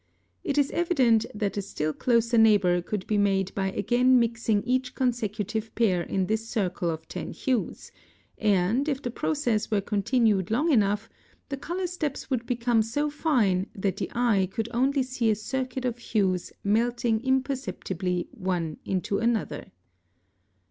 [0.43, 4.95] It is evident that a still closer neighbor could be made by again mixing each
[4.95, 7.91] consecutive pair in this circle of ten hues;
[8.39, 11.07] and, if the process were continued long enough,
[11.49, 15.01] the color steps would become so fine that the eye could see only
[15.31, 19.67] a circuit of hues melting imperceptibly one into another.